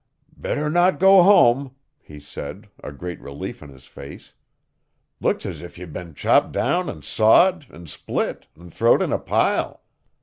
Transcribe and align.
'Better 0.35 0.67
not 0.67 0.99
go 0.99 1.21
hum,' 1.21 1.75
he 2.01 2.19
said, 2.19 2.67
a 2.83 2.91
great 2.91 3.21
relief 3.21 3.61
in 3.61 3.69
his 3.69 3.85
face. 3.85 4.33
'Look 5.19 5.45
's 5.45 5.61
if 5.61 5.77
ye'd 5.77 5.93
been 5.93 6.15
chopped 6.15 6.51
down 6.51 6.89
an' 6.89 7.03
sawed 7.03 7.67
an' 7.71 7.85
split 7.85 8.47
an' 8.57 8.71
throwed 8.71 9.03
in 9.03 9.13
a 9.13 9.19
pile. 9.19 9.83